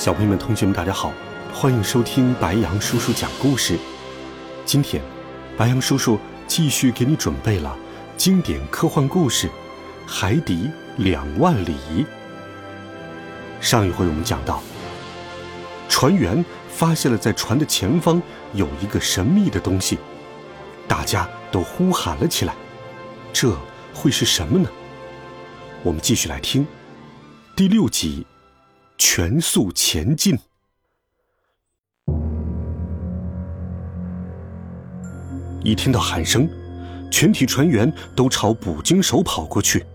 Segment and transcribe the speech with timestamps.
[0.00, 1.12] 小朋友们、同学们，大家好，
[1.52, 3.78] 欢迎收听白羊叔叔讲故事。
[4.64, 5.02] 今天，
[5.58, 7.76] 白羊叔叔继续给你准备了
[8.16, 9.46] 经典科幻故事
[10.06, 11.74] 《海底两万里》。
[13.60, 14.62] 上一回我们讲到，
[15.86, 18.22] 船员发现了在船的前方
[18.54, 19.98] 有一个神秘的东西，
[20.88, 22.54] 大家都呼喊了起来。
[23.34, 23.54] 这
[23.92, 24.70] 会是什么呢？
[25.82, 26.66] 我们继续来听
[27.54, 28.24] 第六集。
[29.02, 30.38] 全速前进！
[35.64, 36.46] 一听到喊声，
[37.10, 39.86] 全体船员都朝捕鲸手跑过去。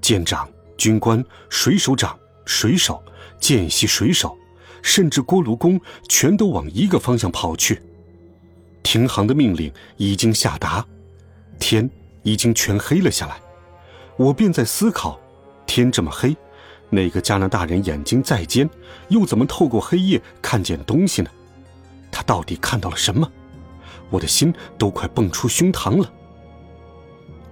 [0.00, 3.04] 舰长、军官、水手长、水手、
[3.38, 4.34] 见习水手，
[4.80, 7.82] 甚至锅炉工，全都往一个方向跑去。
[8.82, 10.82] 停航的命令已经下达，
[11.58, 11.90] 天
[12.22, 13.38] 已经全黑了下来。
[14.16, 15.20] 我便在思考：
[15.66, 16.34] 天这么黑。
[16.94, 18.70] 那个加拿大人眼睛再尖，
[19.08, 21.30] 又怎么透过黑夜看见东西呢？
[22.10, 23.28] 他到底看到了什么？
[24.10, 26.10] 我的心都快蹦出胸膛了。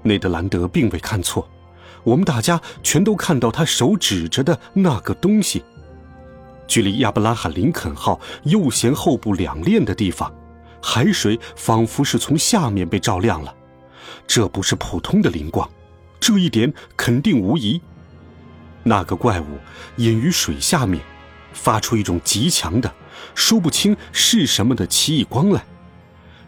[0.03, 1.49] 内德兰德并未看错，
[2.05, 5.65] 我们大家全都看到他手指着的那个东西，
[6.69, 10.33] 距离亚伯拉罕·林肯号右舷后部两链的地方，
[10.81, 13.53] 海水仿佛是从下面被照亮了。
[14.27, 15.69] 这不是普通的灵光，
[16.21, 17.81] 这一点肯定无疑。
[18.85, 19.45] 那个怪物
[19.97, 21.03] 隐于水下面，
[21.53, 22.93] 发出一种极强的、
[23.35, 25.63] 说不清是什么的奇异光来。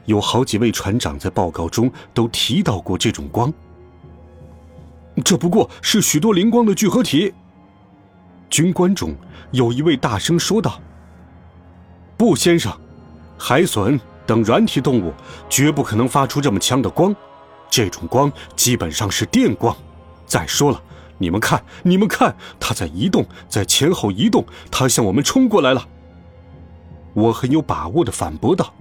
[0.07, 3.53] 有好几位船长在报告中都提到过这种光。
[5.25, 7.33] 这不过是许多灵光的聚合体。
[8.51, 9.15] 军官中
[9.53, 10.81] 有一位大声说道
[12.19, 12.73] ：“不，先生，
[13.39, 15.13] 海隼等软体动物
[15.49, 17.15] 绝不可能发出这么强的光，
[17.71, 19.75] 这种光基本上是电光。
[20.27, 20.83] 再说了。”
[21.19, 25.89] 你们看，你们看，它在移动，在前后移动，它向我们冲过来了。
[27.15, 28.75] 我很有把握的反驳道。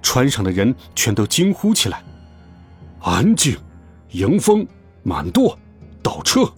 [0.00, 2.02] 船上的人全都惊呼起来
[3.02, 3.56] ：“安静，
[4.10, 4.66] 迎风，
[5.02, 5.58] 满舵，
[6.02, 6.52] 倒车！”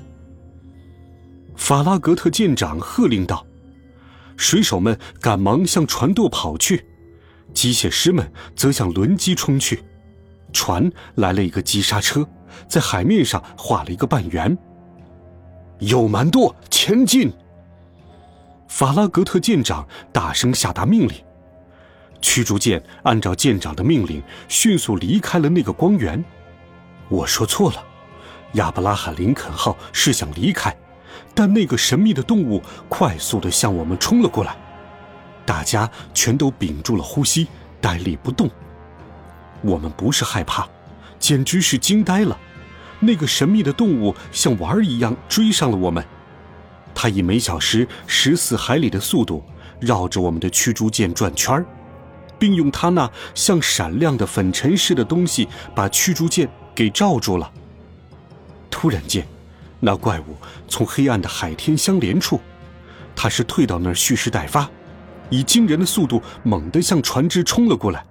[1.57, 3.47] 法拉格特舰长喝令道。
[4.37, 6.87] 水手们赶忙向船舵跑去，
[7.53, 9.83] 机械师们则向轮机冲去。
[10.53, 12.27] 船来了一个急刹车，
[12.67, 14.57] 在海面上画了一个半圆。
[15.79, 17.33] 有蛮多前进！
[18.69, 21.13] 法拉格特舰长大声下达命令。
[22.21, 26.25] 驱逐舰按照舰长的命令，迅速离开了那个光源。
[27.09, 27.85] 我说错了，
[28.55, 30.75] 亚伯拉罕·林肯号是想离开，
[31.35, 34.57] 但那个神秘的动物快速的向我们冲了过来。
[35.45, 37.47] 大家全都屏住了呼吸，
[37.81, 38.49] 呆立不动。
[39.61, 40.67] 我们不是害怕，
[41.19, 42.39] 简直是惊呆了。
[43.05, 46.05] 那个神秘的动物像玩儿一样追上了我们，
[46.95, 49.45] 它以每小时十四海里的速度
[49.81, 51.67] 绕着我们的驱逐舰转圈儿，
[52.39, 57.51] 并用它那像闪亮的粉尘似的东西把驱逐舰给罩住了。
[58.71, 59.27] 突然间，
[59.81, 62.41] 那怪物从黑暗的海天相连处，
[63.15, 64.69] 它是退到那儿蓄势待发，
[65.31, 68.05] 以惊人的速度猛地向船只冲了过来。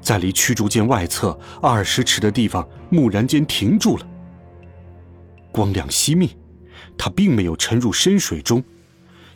[0.00, 4.06] 在离驱逐舰外侧二十尺的地方，蓦然间停住了。
[5.52, 6.28] 光亮熄灭，
[6.96, 8.62] 它并没有沉入深水中，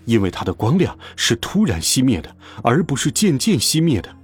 [0.05, 4.15] 因为它的光亮是突然熄灭的，而不是渐渐熄灭的。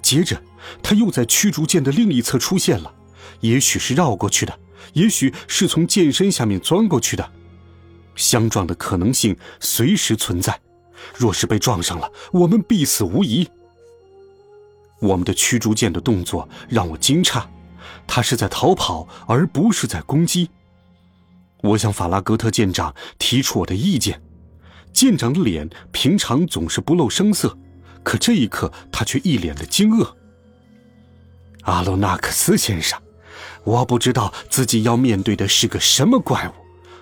[0.00, 0.40] 接着，
[0.82, 2.94] 它又在驱逐舰的另一侧出现了，
[3.40, 4.58] 也许是绕过去的，
[4.94, 7.30] 也许是从舰身下面钻过去的，
[8.16, 10.58] 相撞的可能性随时存在。
[11.14, 13.48] 若是被撞上了，我们必死无疑。
[15.00, 17.44] 我们的驱逐舰的动作让我惊诧，
[18.08, 20.50] 他是在逃跑，而不是在攻击。
[21.62, 24.20] 我向法拉格特舰长提出我的意见，
[24.92, 27.56] 舰长的脸平常总是不露声色，
[28.02, 30.08] 可这一刻他却一脸的惊愕。
[31.62, 33.00] 阿罗纳克斯先生，
[33.62, 36.52] 我不知道自己要面对的是个什么怪物，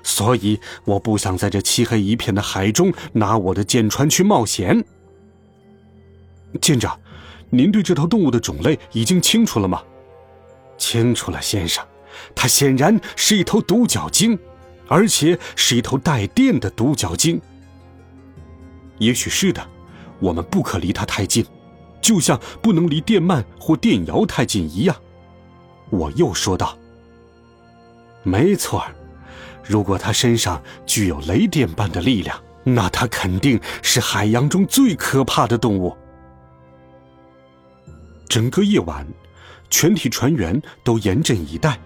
[0.02, 4.84] 所以我不想在这漆黑一片的海中拿我的舰船去冒险。
[6.60, 6.98] 舰长。
[7.48, 9.80] 您对这头动物的种类已经清楚了吗？
[10.78, 11.84] 清楚了，先生。
[12.34, 14.38] 它显然是一头独角鲸，
[14.88, 17.40] 而且是一头带电的独角鲸。
[18.98, 19.66] 也许是的，
[20.18, 21.44] 我们不可离它太近，
[22.00, 24.96] 就像不能离电鳗或电鳐太近一样。
[25.90, 26.76] 我又说道
[28.24, 28.84] ：“没错
[29.62, 35.96] 如果它身上具有雷电般的力量，那它肯定是海洋中最可怕的动物。”
[38.28, 39.06] 整个夜晚，
[39.70, 41.78] 全体船员都严阵以待，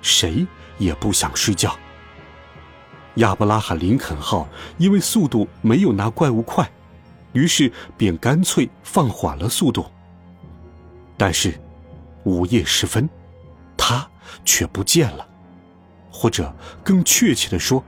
[0.00, 0.46] 谁
[0.78, 1.76] 也不想睡觉。
[3.16, 4.48] 亚伯拉罕·林肯号
[4.78, 6.70] 因为速度没有那怪物快，
[7.32, 9.84] 于是便干脆放缓了速度。
[11.16, 11.60] 但是，
[12.24, 13.08] 午夜时分，
[13.76, 14.08] 它
[14.44, 15.28] 却不见了，
[16.10, 17.84] 或者更确切的说，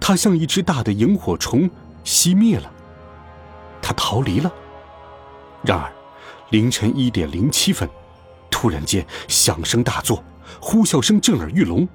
[0.00, 1.70] 它像一只大的萤火虫
[2.02, 2.72] 熄灭了。
[3.82, 4.50] 它逃离了。
[5.62, 5.92] 然而，
[6.50, 7.88] 凌晨一点零七分，
[8.62, 10.22] 突然间响声大作，
[10.60, 11.88] 呼啸声震耳欲聋。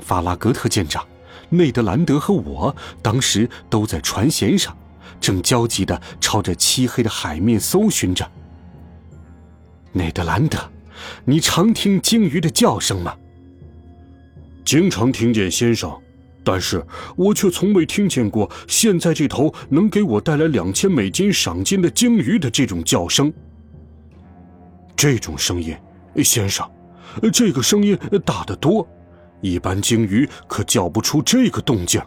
[0.00, 1.06] 法拉格特舰长。
[1.48, 4.76] 内德兰德和我当时都在船舷上，
[5.20, 8.28] 正焦急地朝着漆黑的海面搜寻着。
[9.92, 10.58] 内德兰德，
[11.24, 13.14] 你常听鲸鱼的叫声吗？
[14.64, 15.96] 经常听见，先生，
[16.42, 16.84] 但是
[17.14, 23.32] 我却从未听见过现在这头能给我带来两千美金赏金的鲸鱼的这种叫声。
[25.00, 25.74] 这种声音，
[26.22, 26.70] 先生，
[27.32, 28.86] 这个声音大得多。
[29.40, 31.98] 一般鲸鱼可叫不出这个动静。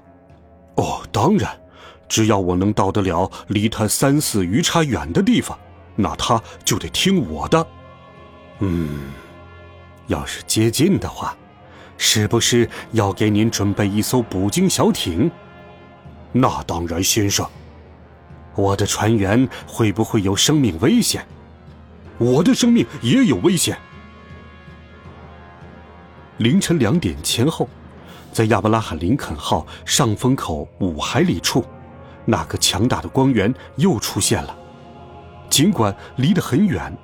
[0.75, 1.59] 哦，当然，
[2.07, 5.57] 只要我能到得了离它三四鱼叉远的地方，
[5.95, 7.65] 那它就得听我的。
[8.59, 9.09] 嗯，
[10.05, 11.35] 要是接近的话，
[11.97, 15.31] 是不是要给您准备一艘捕鲸小艇？
[16.31, 17.43] 那当然，先生。
[18.53, 21.25] 我的船员会不会有生命危险？
[22.17, 23.77] 我的生命也有危险。
[26.37, 27.69] 凌晨两点前后，
[28.31, 31.63] 在亚伯拉罕·林肯号上风口五海里处，
[32.25, 34.57] 那个强大的光源又出现了。
[35.49, 36.95] 尽管离得很远，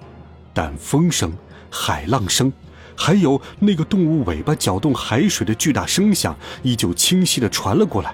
[0.53, 1.31] 但风声、
[1.69, 2.51] 海浪声，
[2.95, 8.13] 还有那个动物尾巴搅动海水的巨大声响，依旧清晰地传了过来。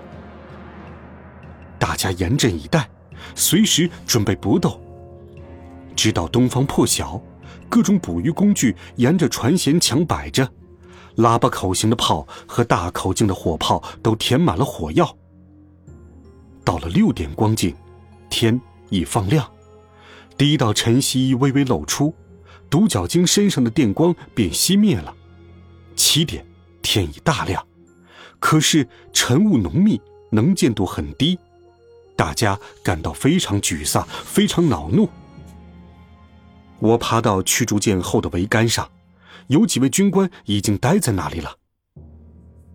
[1.79, 2.89] 大家严阵以待，
[3.33, 4.81] 随时准备搏斗。
[5.95, 7.21] 直到东方破晓，
[7.69, 10.49] 各种捕鱼工具沿着船舷墙摆着。
[11.17, 15.15] 喇叭口型的炮和大口径的火炮都填满了火药。
[16.63, 17.73] 到了六点光景，
[18.29, 18.59] 天
[18.89, 19.49] 已放亮，
[20.37, 22.13] 第一道晨曦微微露出，
[22.69, 25.15] 独角鲸身上的电光便熄灭了。
[25.95, 26.45] 七点，
[26.81, 27.65] 天已大亮，
[28.39, 30.01] 可是晨雾浓密，
[30.31, 31.39] 能见度很低，
[32.17, 35.07] 大家感到非常沮丧，非常恼怒。
[36.79, 38.89] 我爬到驱逐舰后的桅杆上。
[39.47, 41.55] 有几位军官已经待在那里了。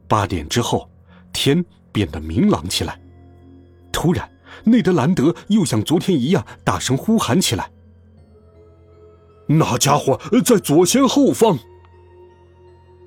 [0.07, 0.89] 八点之后，
[1.33, 3.01] 天变得明朗起来。
[3.91, 4.31] 突然，
[4.63, 7.69] 内德兰德又像昨天一样大声呼喊起来
[9.49, 11.59] ：“那家伙在左舷后方！”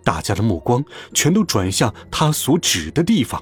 [0.03, 3.41] 大家的目光全都转向他所指的地方。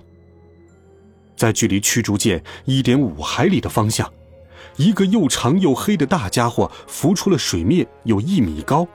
[1.36, 4.08] 在距离驱逐舰一点五海里的方向，
[4.78, 8.88] 一个又长又黑的大家伙浮出了水面，有一米高。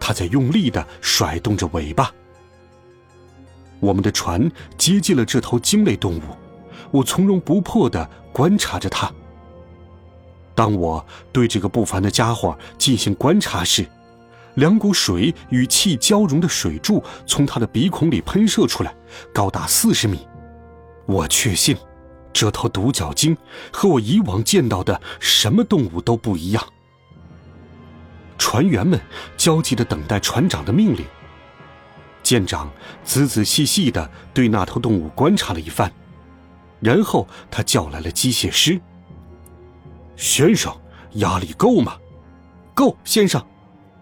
[0.00, 2.12] 他在用力的甩动着尾巴。
[3.78, 6.22] 我们的船接近了这头鲸类动物，
[6.90, 9.12] 我从容不迫的观察着它。
[10.54, 13.86] 当我对这个不凡的家伙进行观察时，
[14.54, 18.94] 两股水与气交融的水柱从他的鼻孔里喷射出来，
[19.32, 20.26] 高达四十米。
[21.06, 21.76] 我确信，
[22.32, 23.36] 这头独角鲸
[23.72, 26.64] 和我以往见到的什么动物都不一样。
[28.38, 29.00] 船员们
[29.36, 31.04] 焦急地等待船长的命令。
[32.22, 32.70] 舰长
[33.04, 35.90] 仔仔细细地对那头动物观察了一番，
[36.80, 38.80] 然后他叫来了机械师。
[40.16, 40.72] 先生，
[41.14, 41.96] 压力够吗？
[42.74, 43.44] 够，先生。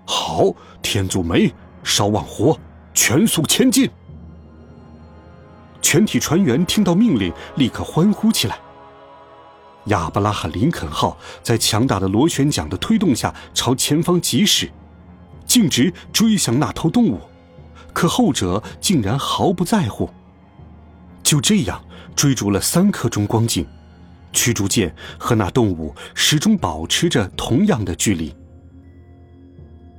[0.07, 2.59] 好，天足煤，烧旺火，
[2.95, 3.91] 全速前进。
[5.91, 8.57] 全体船员听到命令，立刻欢呼起来。
[9.87, 14.71] 亚伯拉罕·林肯号在强大的螺旋桨的推动下朝前方疾驶，
[15.45, 17.19] 径直追向那头动物，
[17.93, 20.09] 可后者竟然毫不在乎。
[21.25, 23.67] 就这样追逐了三刻钟光景，
[24.33, 28.33] 驱逐舰和那动物始终保持着同样的距离。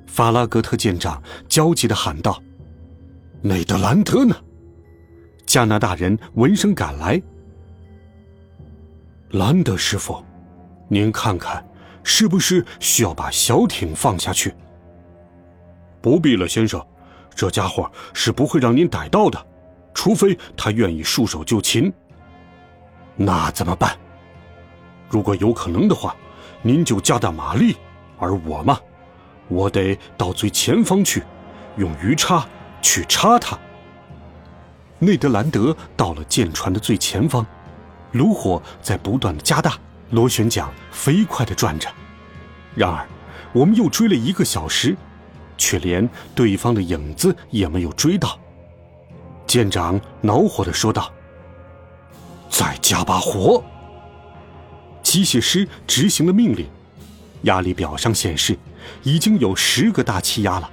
[0.07, 2.41] 法拉格特舰长焦急地喊道
[3.43, 4.33] ：“内德兰德呢？”
[5.51, 7.21] 加拿大人闻声赶来。
[9.31, 10.23] 兰德师傅，
[10.87, 11.61] 您看看，
[12.05, 14.55] 是不是需要把小艇放下去？
[16.01, 16.81] 不必了，先生，
[17.35, 19.45] 这家伙是不会让您逮到的，
[19.93, 21.91] 除非他愿意束手就擒。
[23.17, 23.97] 那怎么办？
[25.09, 26.15] 如果有可能的话，
[26.61, 27.75] 您就加大马力，
[28.17, 28.79] 而我嘛，
[29.49, 31.21] 我得到最前方去，
[31.75, 32.47] 用鱼叉
[32.81, 33.59] 去插他。
[35.03, 37.43] 内德兰德到了舰船的最前方，
[38.11, 39.75] 炉火在不断的加大，
[40.11, 41.89] 螺旋桨飞快的转着。
[42.75, 43.07] 然而，
[43.51, 44.95] 我们又追了一个小时，
[45.57, 48.39] 却连对方的影子也没有追到。
[49.47, 51.11] 舰长恼火的说道
[52.47, 53.63] ：“再加把火！”
[55.01, 56.69] 机械师执行了命令，
[57.41, 58.55] 压力表上显示
[59.01, 60.69] 已经有十个大气压了。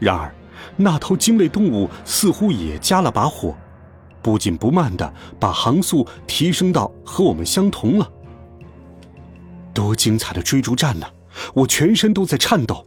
[0.00, 0.34] 然而，
[0.76, 3.56] 那头鲸类动物似乎也加了把火，
[4.20, 8.10] 不紧不慢的把航速提升到和我们相同了。
[9.74, 11.06] 多精彩的追逐战呢！
[11.54, 12.86] 我全身都在颤抖。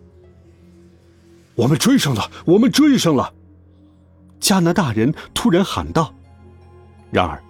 [1.56, 3.34] 我们追上了，我们追上了！
[4.40, 6.14] 加拿大人突然喊道。
[7.12, 7.42] 然而，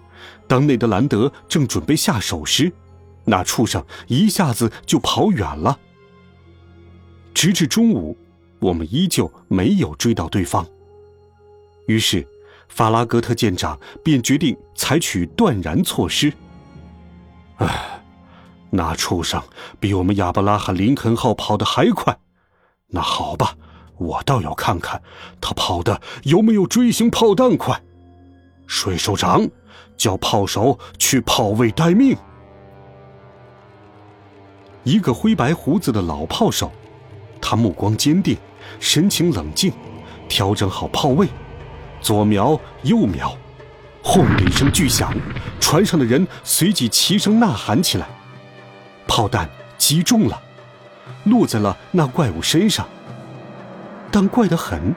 [0.46, 2.72] 当内德兰德正准备下手时，
[3.24, 5.78] 那畜生一下子就跑远了。
[7.34, 8.16] 直至中午。
[8.66, 10.66] 我们依旧没有追到对方，
[11.86, 12.26] 于是
[12.68, 16.32] 法拉格特舰长便决定采取断然措施。
[17.58, 18.02] 唉，
[18.70, 19.40] 那畜生
[19.78, 22.18] 比我们亚伯拉罕·林肯号跑得还快。
[22.88, 23.54] 那好吧，
[23.98, 25.00] 我倒要看看
[25.40, 27.80] 他跑的有没有锥形炮弹快。
[28.66, 29.48] 水手长，
[29.96, 32.16] 叫炮手去炮位待命。
[34.82, 36.72] 一个灰白胡子的老炮手。
[37.48, 38.36] 他目光坚定，
[38.80, 39.72] 神情冷静，
[40.28, 41.28] 调整好炮位，
[42.00, 43.38] 左瞄右瞄，
[44.02, 45.14] 轰的一声巨响，
[45.60, 48.08] 船上的人随即齐声呐喊起来。
[49.06, 49.48] 炮弹
[49.78, 50.42] 击中了，
[51.26, 52.84] 落在了那怪物身上。
[54.10, 54.92] 但怪得很，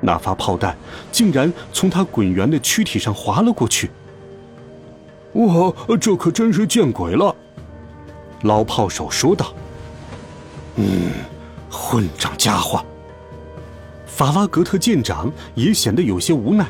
[0.00, 0.76] 那发炮弹
[1.12, 3.88] 竟然从他滚圆的躯体上划了过去。
[5.34, 7.32] 哇，这可真是见鬼了！
[8.42, 9.54] 老炮手说道。
[10.74, 11.12] 嗯。
[11.74, 12.84] 混账家伙！
[14.06, 16.66] 法拉格特舰长也显得有些无奈。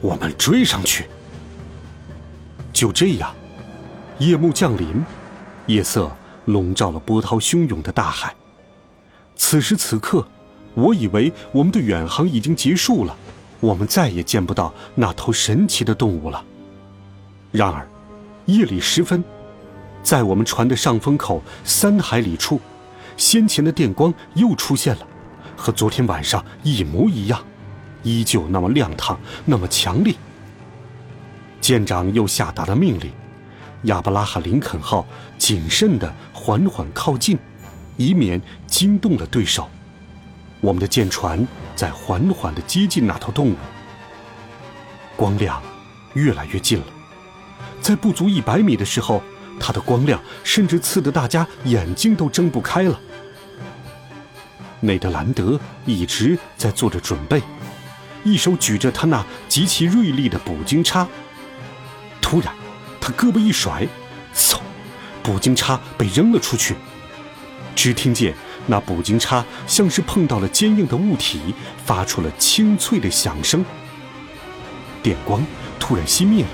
[0.00, 1.06] 我们追上去。
[2.72, 3.34] 就这样，
[4.18, 5.04] 夜幕降临，
[5.66, 6.10] 夜色
[6.46, 8.34] 笼罩了波涛汹涌的大海。
[9.36, 10.26] 此时此刻，
[10.74, 13.14] 我以为我们的远航已经结束了，
[13.60, 16.42] 我们再也见不到那头神奇的动物了。
[17.52, 17.86] 然而，
[18.46, 19.22] 夜里时分，
[20.02, 22.58] 在我们船的上风口三海里处。
[23.16, 25.06] 先前的电光又出现了，
[25.56, 27.42] 和昨天晚上一模一样，
[28.02, 30.14] 依旧那么亮堂，那么强烈。
[31.60, 33.10] 舰长又下达了命令：
[33.84, 35.06] 亚伯拉罕·林肯号
[35.38, 37.38] 谨慎地缓缓靠近，
[37.96, 39.68] 以免惊动了对手。
[40.60, 43.56] 我们的舰船在缓缓地接近那头动物。
[45.16, 45.62] 光亮
[46.14, 46.86] 越来越近了，
[47.80, 49.22] 在不足一百米的时候。
[49.58, 53.00] 它的光亮甚至刺得大家眼睛都睁不开了。
[54.80, 57.42] 内德兰德一直在做着准备，
[58.24, 61.06] 一手举着他那极其锐利的捕鲸叉。
[62.20, 62.54] 突然，
[63.00, 63.86] 他胳膊一甩，
[64.34, 64.58] 嗖，
[65.22, 66.74] 捕鲸叉被扔了出去。
[67.74, 68.34] 只听见
[68.66, 71.54] 那捕鲸叉像是碰到了坚硬的物体，
[71.84, 73.64] 发出了清脆的响声。
[75.02, 75.44] 电光
[75.78, 76.50] 突然熄灭了。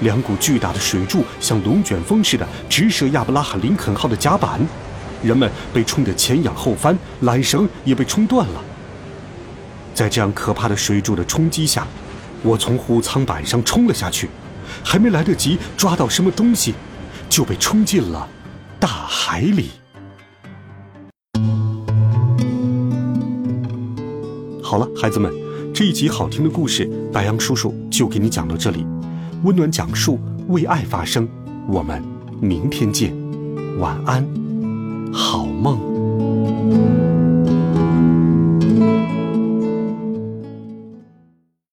[0.00, 4.58] 两股巨大的水柱像龙卷风似的直射亚伯拉罕·林肯号的甲板，
[5.22, 8.60] 人们被冲得前仰后翻，缆绳也被冲断了。
[9.94, 11.86] 在这样可怕的水柱的冲击下，
[12.42, 14.28] 我从护舱板上冲了下去，
[14.82, 16.74] 还没来得及抓到什么东西，
[17.28, 18.28] 就被冲进了
[18.78, 19.70] 大海里。
[24.62, 25.32] 好了，孩子们，
[25.74, 28.86] 这一集好听的故事，白杨叔叔就给你讲到这里。
[29.42, 31.28] 温暖讲述，为爱发声。
[31.66, 32.02] 我们
[32.40, 33.12] 明天见，
[33.78, 34.26] 晚安，
[35.12, 35.89] 好梦。